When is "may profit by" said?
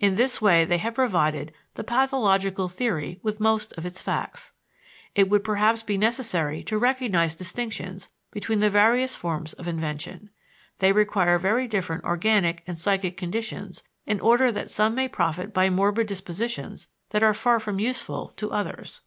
14.94-15.68